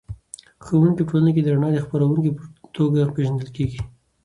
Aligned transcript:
ښوونکی 0.65 0.95
په 0.97 1.03
ټولنه 1.11 1.31
کې 1.35 1.41
د 1.43 1.47
رڼا 1.55 1.69
د 1.73 1.77
خپروونکي 1.85 2.31
په 2.37 2.43
توګه 2.75 3.11
پېژندل 3.15 3.49
کېږي. 3.57 3.79